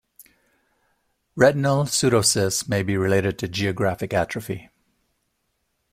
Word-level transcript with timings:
Retinal 1.35 1.83
pseudocysts 1.83 2.67
may 2.67 2.81
be 2.81 2.97
related 2.97 3.37
to 3.37 3.47
geographic 3.47 4.15
atrophy. 4.15 4.67